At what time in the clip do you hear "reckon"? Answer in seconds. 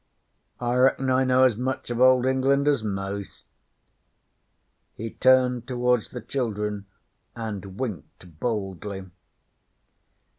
0.77-1.11